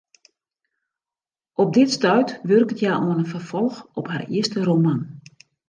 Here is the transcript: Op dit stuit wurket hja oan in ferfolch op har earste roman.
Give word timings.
Op 1.53 1.73
dit 1.73 1.89
stuit 1.95 2.39
wurket 2.47 2.79
hja 2.81 2.93
oan 3.07 3.19
in 3.23 3.31
ferfolch 3.33 3.77
op 3.99 4.05
har 4.11 4.23
earste 4.37 4.59
roman. 4.69 5.01